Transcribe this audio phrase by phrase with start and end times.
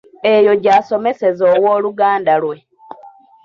[0.33, 2.57] Eyo gy'asomeseza owooluganda lwe.